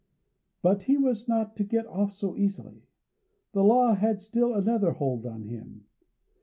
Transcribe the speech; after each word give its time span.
But 0.63 0.85
he 0.85 0.97
was 0.97 1.27
not 1.27 1.55
to 1.57 1.63
get 1.63 1.85
off 1.85 2.11
so 2.11 2.35
easily. 2.35 2.87
The 3.51 3.63
law 3.63 3.93
had 3.93 4.19
still 4.19 4.55
another 4.55 4.93
hold 4.93 5.27
on 5.27 5.43
him. 5.43 5.85